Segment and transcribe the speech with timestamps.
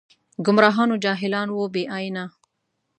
[0.45, 2.25] ګمراهان و جاهلان و بې ائينه